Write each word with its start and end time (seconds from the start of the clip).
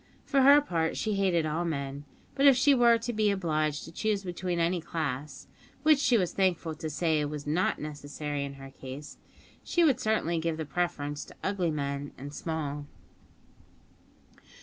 For 0.25 0.41
her 0.41 0.61
part, 0.61 0.97
she 0.97 1.13
hated 1.13 1.45
all 1.45 1.63
men, 1.63 2.05
but 2.33 2.47
if 2.47 2.55
she 2.57 2.73
were 2.73 2.97
to 2.97 3.13
be 3.13 3.29
obliged 3.29 3.83
to 3.85 3.91
choose 3.91 4.23
between 4.23 4.59
any 4.59 4.81
class 4.81 5.45
(which 5.83 5.99
she 5.99 6.17
was 6.17 6.33
thankful 6.33 6.73
to 6.73 6.89
say 6.89 7.23
was 7.23 7.45
not 7.45 7.77
necessary 7.77 8.43
in 8.43 8.55
her 8.55 8.71
case), 8.71 9.19
she 9.63 9.83
would 9.83 9.99
certainly 9.99 10.39
give 10.39 10.57
the 10.57 10.65
preference 10.65 11.23
to 11.25 11.35
ugly 11.43 11.69
men 11.69 12.13
and 12.17 12.33
small. 12.33 12.87